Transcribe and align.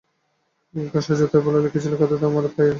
খাসা 0.73 1.13
যাত্রার 1.15 1.43
পালা 1.45 1.59
লিখেছিল 1.59 1.93
খাতাতে, 1.93 2.25
আমায় 2.25 2.33
পড়ে 2.35 2.49
শোনালে। 2.49 2.69